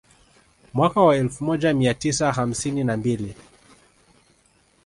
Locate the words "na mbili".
2.83-3.35